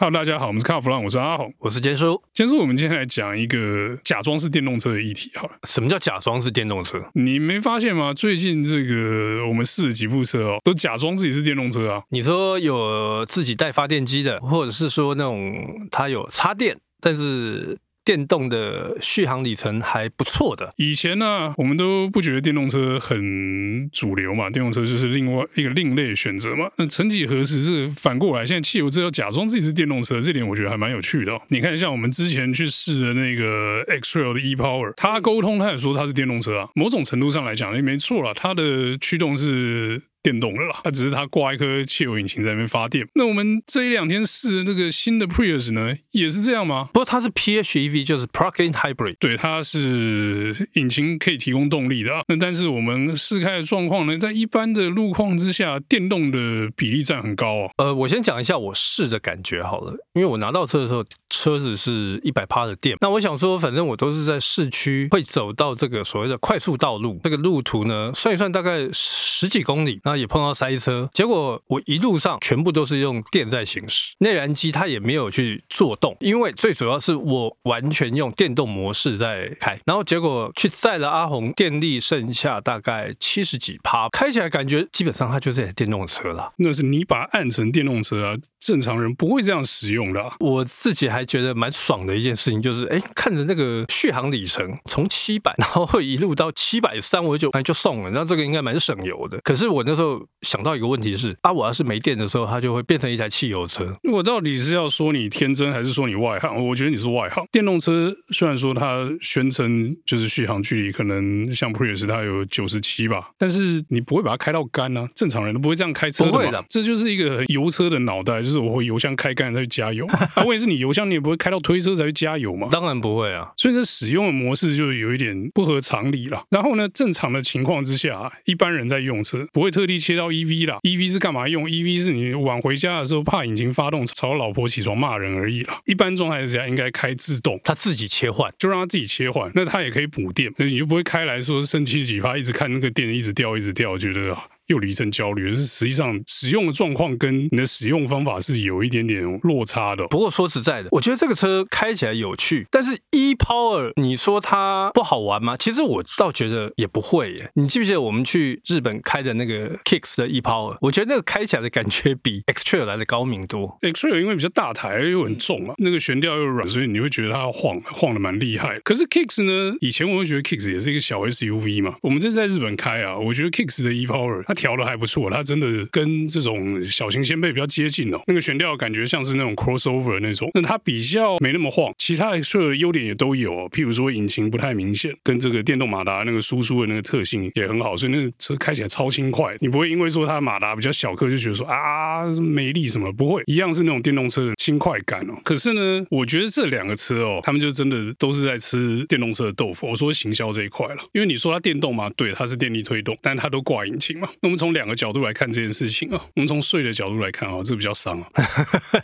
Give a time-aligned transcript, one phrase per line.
[0.00, 2.18] Hello，大家好，我们是卡弗朗，我是阿红，我是坚叔。
[2.32, 5.30] 坚叔，我们今天来讲一个假装是电动车的议题。
[5.34, 7.04] 好了，什么叫假装是电动车？
[7.12, 8.14] 你没发现吗？
[8.14, 12.00] 最近这个我们试了几部车哦，都假装自己是电动车啊。
[12.08, 15.54] 你说有自己带发电机的，或者是说那种
[15.90, 17.76] 它有插电，但是。
[18.04, 20.72] 电动的续航里程还不错的。
[20.76, 26.70] 以前呢、我们都不觉得电动车很主流嘛，电动车就是另外一个另类选择嘛。
[26.76, 36.68] 那曾几何时，是反过来，现在汽油车要假装自己是电动车，这点我觉得还蛮有趣的、你看，像我们之前去试的那个 X-Trail 的 E-Power，他沟通，他也说他是电动车啊。
[36.74, 40.02] 某种程度上来讲，也没错啦，它的驱动是。
[40.22, 43.06] 电动的啦，它只是它挂一颗汽油引擎在那边发电。
[43.14, 46.90] 那我们这一两天试的那个新的 Prius 呢，也是这样吗？
[46.92, 52.22] 不过它是 PHEV，就是 Plug-in Hybrid，对，它是引擎可以提供动力的啊。
[52.28, 57.70] 那但是我们试开的状况呢，在一般的路况之下，电动的比例占很高哦。
[57.78, 62.96] 呃，我先讲一下我试的感觉好了，因为我拿到车的时候，车子是一百趴的电。
[63.00, 69.98] 那我想说，反正我都是在市区会走到这个所谓的快速道路，这个路途呢，算一算大概十几公里。
[70.10, 86.52] 那也碰到塞车，结果我一路上全部都是用电在行驶，内燃机它也没有去做动，因为最主要是我完全用电动模式在开，然后结果去载了阿红，电力剩下大概七十几趴，开起来感觉基本上它就是电动车了。
[86.56, 90.34] 那是你把它按成电动车啊，正常人不会这样使用的啊。
[90.40, 99.38] 我自己还觉得蛮爽的一件事情就是，哎，看着那个续航里程从七百，然后会一路到七百三，我就哎就送了，那这个应该蛮省油的。
[99.44, 99.99] 可是我那时候。
[100.42, 103.94] 想到一个问题是啊，我要是没电的时候，它就会变成一台汽油车。
[104.10, 106.66] 我到底是要说你天真，还是说你外行？
[106.66, 107.44] 我觉得你是外行。
[107.52, 115.06] 电动车虽然说它宣称就是续航距离可能像 Prius 它有九十七吧，但是你不会把它开到干啊。
[115.14, 116.30] 正常人都不会这样开车的。
[116.30, 120.06] 不会的，这就是一个油车的脑袋，就是我会油箱开干再去加油。
[120.34, 122.68] 啊，问题是你油箱你也不会开到推车才去加油嘛？
[122.70, 123.50] 当然不会啊。
[123.56, 126.42] 所以这使用的模式就有一点不合常理了。
[126.48, 135.80] 然后呢，正常的情况之下，一般人在用车不会特地切到 EV 啦，EV 是干嘛用？EV 是你晚回家的时候怕引擎发动吵老婆起床骂人而已啦。
[135.86, 144.46] 一般状态之下应该开自动，它自己切换，就让它自己切换，那它也可以补电，那你就不会开来说剩七十几趴，一直看那个电一直掉一直掉，觉得啊。
[144.70, 150.06] 又离成焦虑，是实际上使用的状况跟你的使用方法是有一点点落差的。
[150.06, 155.56] 不过说实在的，我觉得这个车开起来有趣，但是 e-Power 你说它不好玩吗？
[155.56, 157.50] 其实我倒觉得也不会耶。
[157.54, 160.78] 你记不记得我们去日本开的那个 Kicks 的 e-Power？
[160.80, 163.76] 我觉得那个开起来的感觉比 X-Trail 来的高明多。
[163.82, 168.78] X-Trail 因为比较大台又很重啊，那个悬吊又软，所以你会觉得它晃晃的蛮厉害。
[168.84, 169.76] 可是 Kicks 呢？
[169.80, 171.96] 以前我会觉得 Kicks 也是一个小 SUV 嘛。
[172.02, 178.20] 我们这在日本开啊，我觉得 Kicks 的 e-Power 它调的还不错，它真的跟这种小型掀背比较接近哦。
[178.26, 181.90] 那个悬吊感觉像是那种 crossover 那种，那它比较没那么晃。
[181.96, 189.56] 其他所有的优点也都有哦，譬如说引擎不太明显，跟这个电动马达那个输出的那个特性也很好，所以那个车开起来超轻快。
[189.60, 195.34] 你不会因为说它马达比较小颗就觉得说啊没力什么，不会，一样是那种电动车的轻快感哦。
[195.42, 199.88] 可是呢，我觉得这两个车哦，他们就真的都是在吃电动车的豆腐。
[199.90, 204.28] 我说行销这一块了，因为你说它电动嘛，对，它是电力推动，但它都挂引擎嘛。
[204.40, 205.34] 那我们从两个角度来。
[205.40, 208.28] 看这件事情啊，我们从税的角度来看啊，这个比较伤啊。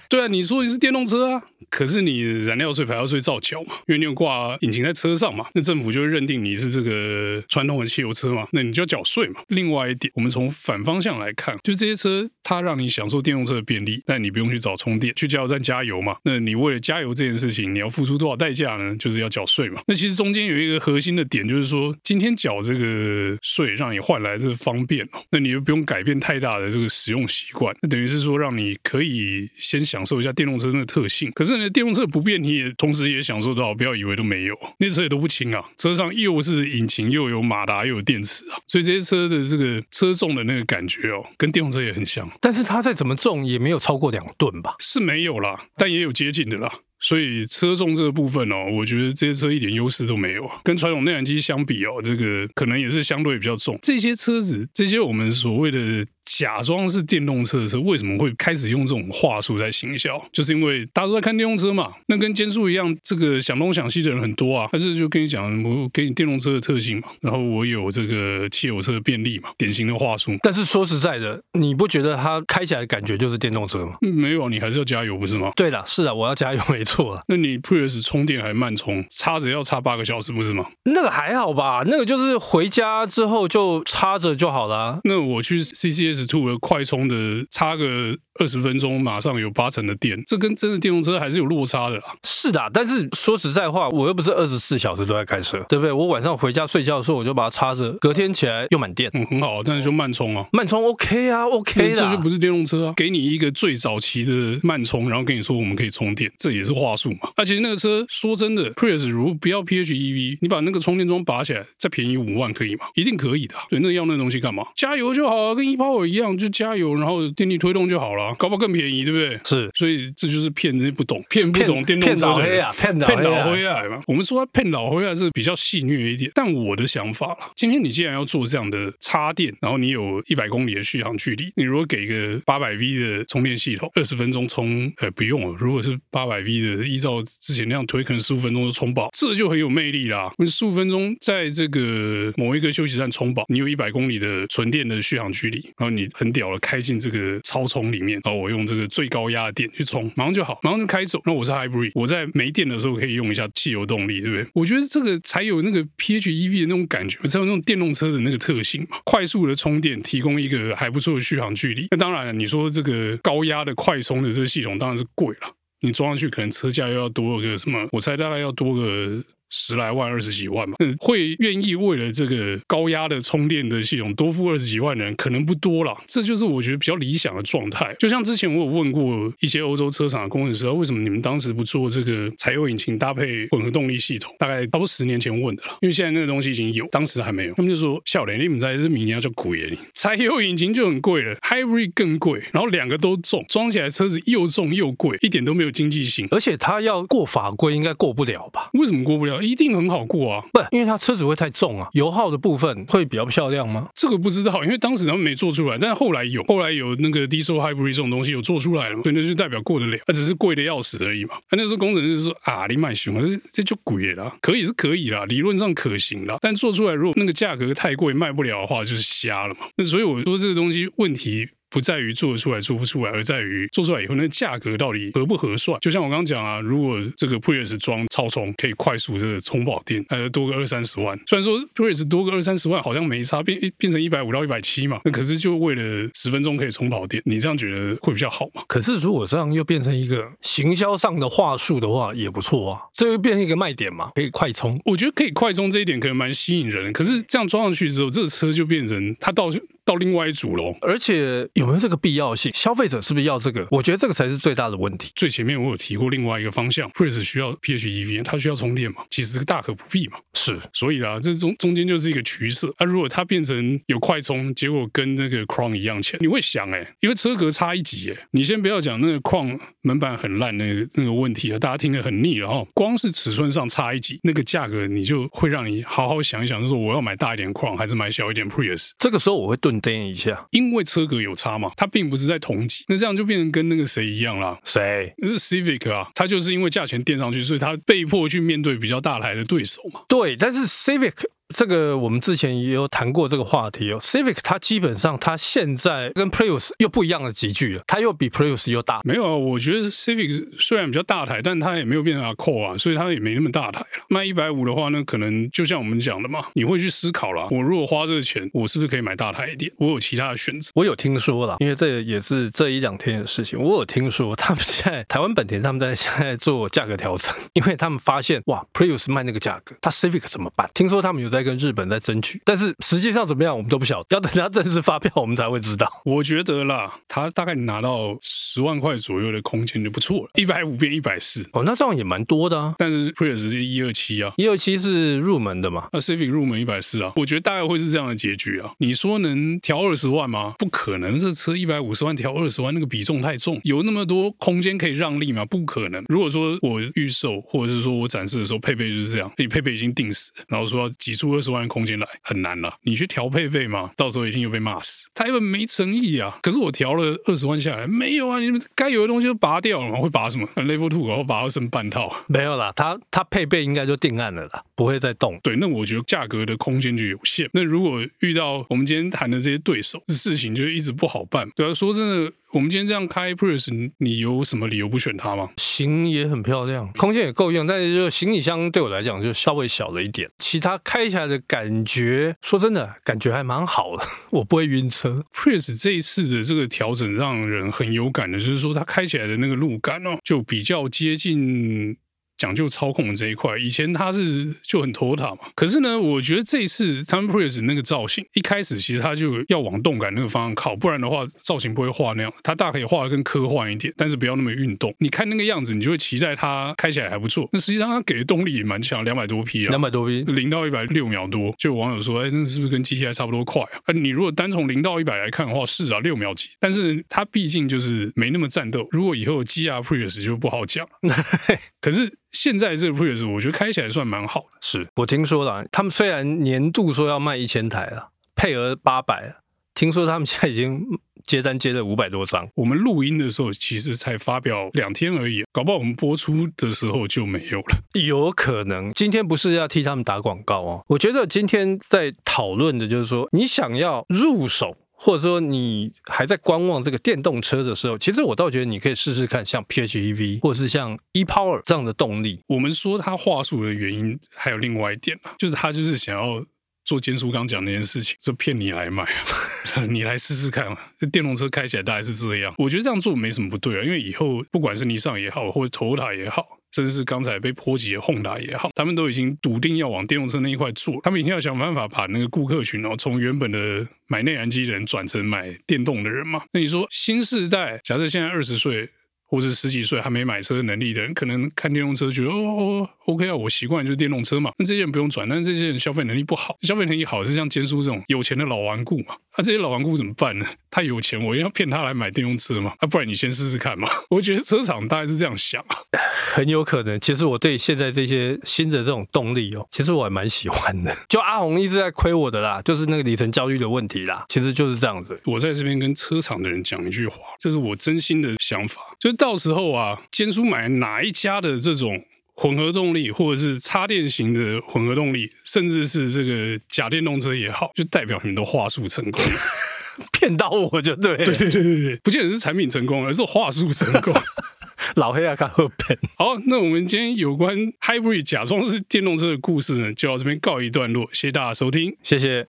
[0.06, 9.41] 对啊，你说你是电动车啊，可是你燃料税、牌照税照缴嘛，因为你有挂引擎在车上嘛，那政府就会认定你是这个传统的汽油车嘛，那你就要缴税嘛。
[9.48, 16.16] 另外一点，我们从反方向来看，就这些车它让你享受电动车的便利，但你不用去找充电，去加油站加油嘛。
[16.24, 18.96] 那你为了加油这件事情，你要付出多少代价呢？
[18.96, 19.80] 就是要缴税嘛。
[19.86, 31.30] 那其实中间有一个核心的点，就是说今天缴这个税，让你换来这个方便哦，那你就不用改变太大的这个使用习惯，那等于是说让你可以先享受一下电动车的特性。
[31.32, 35.64] 可是呢，电动车不便，你也同时也享受到，不要以为都没有，那车也都不轻啊。
[35.76, 42.28] 车上又是引擎，又有马达，又有电池啊，所以这些车的这个车重的那个感觉哦，跟电动车也很像。
[42.40, 44.74] 但是它再怎么重，也没有超过两吨吧？
[44.78, 46.70] 是没有啦，但也有接近的啦。
[47.01, 50.60] 所以车重这个部分哦，我觉得这些车一点优势都没有啊。
[50.65, 53.78] 跟传统内燃机相比哦，这个可能也是相对比较重。
[53.83, 56.07] 这些车子，这些我们所谓的。
[56.28, 60.21] 假装是电动车的车，为什么会开始用这种话术在行销？
[60.33, 61.93] 就是因为大家都在看电动车嘛。
[62.09, 64.69] 那跟坚叔一样，这个想东想西的人很多啊。
[64.72, 70.33] 但是就跟你讲，我给你电动车的特性嘛，然后我有这个汽油车的便利嘛，典型的话术。
[70.43, 73.97] 但是说实在的，你不觉得它开起来的感觉就是电动车吗？
[74.03, 75.53] 嗯，没有，你还是要加油，不是吗？
[75.54, 77.22] 对的，是啊，我要加油，没错啊。
[77.28, 80.66] 那你 Prius 充电还慢充，插着要插八个小时，不是吗？
[80.84, 85.00] 那个还好吧，那个就是回家之后就插着就好了。
[85.04, 87.06] 那我去 CCS Two 的快充。
[87.06, 92.04] 的插个二十分钟马上有八成的电，这跟真的电动车还是有落差的啦。
[92.22, 95.92] 是的，但是说实在话，我又不是二十四小时都在开车，对不对？
[95.92, 107.30] 我晚上回家睡觉的时候，我就把它插着，隔天起来又满电，嗯，很好，但是就慢充啊，慢充 OK 啊，OK 这就不是电动车啊，给你一个最早期的慢充，然后跟你说我们可以充电，这也是话术嘛。
[107.36, 112.86] 而、啊、且那个车说真的，Prius 如果不要 PHEV，你把那个充电桩拔起来，再便宜五万可以吗？
[112.94, 113.54] 一定可以的。
[113.71, 114.65] 对，那要那东西干嘛？
[114.74, 119.40] 加油就好啊，跟 ePower 一样，就加油，然后电力推动就好了，搞不好更便宜，对不对？
[119.44, 124.00] 是，所以这就是骗人不懂、骗不懂电动车的人，骗老黑啊，骗老黑啊嘛。
[124.06, 126.30] 我们说他骗老黑啊，这比较戏谑一点。
[126.34, 135.56] 但我的想法啦，今天你既然要做这样的插电，然后你有一百公里的续航距离，你如果给个八百 V 的充电系统，二十分钟充，呃，不用了。
[135.58, 140.30] 如果是八百 V 的，依照之前那样推，可能十五分钟就充饱，这就很有魅力啦。
[140.46, 151.21] 十五分钟在这个某一个休息站充饱，你有一百公里的纯电的续航距离，然后你很屌了，开进这个超充里面，然后我用这个最高压的电去充，马上就好，马上就开走。
[151.24, 154.47] 那我是 Hybrid，我在没电的时候可以用一下汽油动力，对不对？
[154.54, 158.98] 我觉得这个才有那个 PHEV 的那种感觉，才有那种电动车的那个特性嘛。
[159.04, 161.86] 快速的充电，提供一个还不错的续航距离。
[161.91, 169.22] 那当然，你说这个高压的快充的这个系统当然是贵了，你装上去可能车价又要多个什么，我猜大概要多个。
[169.51, 175.97] 十来万、二十几万嘛，会愿意为了这个高压的充电的系统多付二十几万的人可能不多了。
[176.07, 177.95] 这就是我觉得比较理想的状态。
[177.98, 184.34] 就像之前我有问过一些欧洲车厂的工程师，为什么你们当时不做这个柴油引擎搭配混合动力系统？
[184.39, 187.54] 大概差不多十年前问的了，因为现在那个东西已经有，当时还没有。
[187.54, 198.71] 他们就说：“笑脸，你们在这明年要叫贵你柴油引擎就很贵了，Hybrid 更贵，然后两个都重，装起来车子又重又贵，一点都没有经济性，而且它要过法规应该过不了吧？
[198.75, 199.35] 为什么过不了？
[199.42, 200.44] 一定很好过啊！
[200.53, 203.88] 不，因为它车子会太重啊，油耗的部分会比较漂亮吗？
[203.94, 211.34] 这个不知道，因为当时他们没做出来，但是后来有，后来有那个 Diesel Hybrid 这种东西有做出来了嘛，所以那就代表过得了，它只是贵的要死而已嘛。
[211.50, 219.66] 那时候工程师就说啊，你买熊啊，这这就贵了，可以是可以啦，理论上可行啦，但做出来如果那个价格太贵卖不了的话，就是瞎了嘛。
[219.77, 221.48] 那所以我说这个东西问题。
[221.76, 225.78] 不在于做得出来做不出来，而在于做出来以后那个价格到底合不合算。
[225.82, 231.14] 就像我刚刚讲啊，如果这个 Prius 装超充可以快速这个充饱电，呃，多个二三十万。
[231.26, 238.62] 虽然说 Prius 多个二三十万好像没差，变变成一百五到一百七嘛，那可是就为了十分钟可以充饱电，你这样觉得会比较好吗？
[238.66, 244.80] 可是如果这样又变成一个行销上的话术的话，也不错啊，这又变成一个卖点嘛，可以快充。
[244.86, 249.50] 我觉得可以快充这一点可能蛮吸引人，可是这样装上去之后，这个车就变成它到。
[249.86, 252.53] 到另外一组喽，而且有没有这个必要性？
[252.53, 253.66] 消费者是不是要这个？
[253.71, 255.12] 我觉得这个才是最大的问题。
[255.15, 259.04] 最前面我有提过另外一个方向，Prius 需要 PHEV，它需要充电嘛？
[259.09, 260.18] 其实大可不必嘛。
[260.35, 262.66] 是，所以啦，这中中间就是一个取舍。
[262.80, 269.56] 那、啊、如果它变成有快充，结果跟那个 Crown 一样钱，你会想哎，因为车格差一级哎，你先不要讲那个 Crown
[269.87, 272.66] 门板很烂那个那个问题啊，大家听得很腻了哈。
[272.75, 278.90] 光是尺寸上差一级，那个价格你就会让你好好想一想，就是说我要买大一点 Crown 还是买小一点 Prius？
[278.99, 280.47] 这个时候我会顿灯一下。
[280.50, 284.59] 因为车格有差嘛，它并不是在同级，那这样就变成跟那个谁一样啦。
[284.64, 285.14] 谁？
[285.18, 290.00] 那是 Civic 啊，它就是因为价钱垫上去，所以它被迫去面对比较大台的对手嘛。
[290.09, 291.26] 对，但是 Civic。
[291.54, 293.99] 这个我们之前也有谈过这个话题哦。
[294.00, 299.00] Civic 它基本上它现在跟 Prius 又不一样的集聚了，它又比 Prius 又大。
[299.04, 303.87] 没有啊，我觉得 Civic 虽然比较大台，但它也没有变成 Accord 啊，所以它也没那么大台了。
[304.09, 307.47] 卖一百五的话呢，可能就像我们讲的嘛，你会去思考啦。
[307.50, 309.71] 我如果花这个钱，我是不是可以买大台一点？
[309.79, 310.73] 我有其他的选择。
[310.75, 313.59] 我有听说了，因为这也是这一两天的事情。
[313.59, 320.69] 我有听说他们现在台湾本田他们在现在做价格调整，因为他们发现哇，Prius 卖那个价格，他 Civic 怎么办？
[320.75, 322.40] 听说他们有在跟日本在争取。
[322.45, 325.90] 但是实际上怎么样，我们都不晓得，要等他正式发票，我们才会知道。
[326.05, 332.75] 我觉得啦，他大概拿到十万块左右的空间就不错了，一百五变一百四，哦，那这样也蛮多的啊。
[332.78, 335.88] 但是 Prius 是一二七啊，一二七是入门的嘛？
[335.93, 338.71] 那 Civic 入门一百四啊，我觉得大概会是这样的结局啊。
[338.78, 340.55] 你说能调二十万吗？
[340.59, 345.45] 不可能，这车一百五十万调二十万，那个比重太重，有那么多空间可以让利吗？
[345.45, 346.05] 不可能。
[346.09, 352.06] 如果说我预售或者是说我展示的时候配备就是这样，你配备已经定死，然后说要挤出二十万的空间来。
[352.23, 355.09] 很难了，你去调配备嘛，到时候一定又被骂死。
[355.14, 356.38] 他又没诚意啊！
[356.42, 358.40] 可是我调了二十万下来，没有啊！
[358.40, 360.00] 你们该有的东西都拔掉了嘛？
[360.00, 362.12] 会拔什么？Level Two 然后拔到剩半套？
[362.26, 365.38] 没有啦，他他配备应该就定案了啦，不会再动。
[365.42, 367.49] 对，那我觉得价格的空间就有限。
[367.52, 371.49] 那如果遇到我们今天谈的这些对手，事情就一直不好办。
[371.54, 372.33] 对啊，说真的。
[372.57, 375.51] 我们今天这样开 Prius，你有什么理由不选它吗？
[375.59, 380.27] 型也很漂亮，空间也够用，但是就行李箱对我来讲就稍微小了一点。
[380.39, 385.23] 其他开起来的感觉，说真的，感觉还蛮好的， 我不会晕车。
[385.35, 391.99] Prius 这一次的这个调整让人很有感的，就是说它开起来的那个路感哦，就比较接近。
[392.38, 395.43] 讲究操控的这一块，以前它是就很拖沓嘛。
[395.55, 402.33] 可是呢，我觉得这一次 Time Prius 那个造型，一开始其实它就要往动感那个方向靠，不然的话造型不会画那样。
[402.43, 404.95] 它大可以画得更科幻一点，但是不要那么运动。
[404.99, 407.49] 你看那个样子，你就会期待它开起来还不错。
[407.52, 411.55] 那实际上它给的动力也蛮强，两百多匹啊，两百多匹，零到一百六秒多。
[411.59, 413.93] 就有网友说，哎，那是不是跟 GTI 差不多快啊？
[413.95, 416.50] 你如果单从零到一百来看的话，是啊，六秒几。
[416.61, 418.87] 但是它毕竟就是没那么战斗。
[418.90, 420.87] 如果以后 GR Prius 就不好讲。
[421.81, 422.12] 可是。
[422.37, 424.59] 现在这个 Prius 我觉得开起来算蛮好的。
[424.61, 429.37] 是我听说了，他们虽然年度说要卖一千台了，配额八百，
[429.75, 430.85] 听说他们现在已经
[431.26, 432.47] 接单接了五百多张。
[432.55, 437.78] 我们录音的时候其实才发表两天而已，搞不好我们播出的时候就没有了。
[437.95, 440.85] 有可能今天不是要替他们打广告哦。
[440.88, 444.76] 我觉得今天在讨论的就是说，你想要入手。
[444.99, 452.41] 或者说你还在观望这个电动车的时候，其实我倒觉得你可以试试看像 PHEV 或者是像 ePower 这样的动力。
[452.47, 456.45] 我们说它话术的原因还有另外一点嘛，就是他就是想要
[456.85, 460.79] 做坚叔刚讲那件事情，就骗你来买啊， 你来试试看嘛。
[461.12, 466.56] 电动车开起来大概是这样，我觉得这样做没什么不对啊，因为以后不管是尼桑也好，或者 Toyota 也好。
[466.73, 476.42] 甚至是刚才被波及的 Honda 也好，他们都已经笃定要往电动车那一块做，他们一定要想办法把那个顾客群哦，从原本的买内燃机的人转成买电动的人嘛。
[476.52, 478.88] 那你说新世代，假设现在二十岁。
[479.28, 484.52] 或者十几岁还没买车能力的人，可能看电动车觉得哦，OK 啊，我习惯就是电动车嘛。
[484.56, 489.16] 那这些人不用转，但是这些人消费能力不好，消费能力好是像坚叔这种有钱的老顽固嘛。
[489.38, 490.47] 那、啊、这些老顽固怎么办呢？
[490.71, 492.75] 他有钱，我一定要骗他来买电动车嘛？
[492.78, 493.88] 啊，不然你先试试看嘛。
[494.11, 495.76] 我觉得车厂大概是这样想啊，
[496.35, 496.99] 很有可能。
[497.00, 500.95] 其实我对现在这些新的这种动力哦，其实我还蛮喜欢的。
[501.09, 504.25] 就阿红一直在亏我的啦，就是那个里程焦虑的问题啦。
[504.28, 505.19] 其实就是这样子。
[505.25, 512.02] 我在这边跟车厂的人讲一句话，这是我真心的想法，就是到时候啊，坚叔买哪一家的这种
[512.37, 519.21] 混合动力，或者是插电型的混合动力，甚至是这个假电动车也好，就代表你们的话术成功，
[520.12, 521.16] 骗到我就对。
[521.16, 524.14] 对对对对对，不见得是产品成功，而是话术成功。
[524.97, 525.99] 老黑啊，看后边。
[526.16, 531.09] 好，那我们今天有关 Hybrid 假装是电动车的故事呢，就到这边告一段落。
[531.12, 532.56] 谢谢大家收听，谢谢。